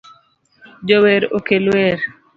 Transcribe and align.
Jower 0.87 1.21
okel 1.37 1.63
wer 1.73 1.99